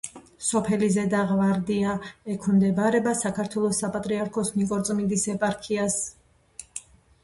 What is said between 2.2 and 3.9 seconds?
ექვემდებარება საქართველოს